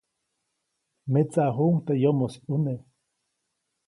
Metsaʼajuʼuŋ 1.11 1.75
teʼ 1.85 1.99
yomoʼis 2.01 2.35
ʼyune. 2.43 2.73